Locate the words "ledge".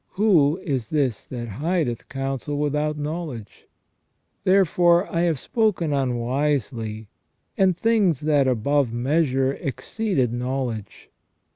10.63-11.11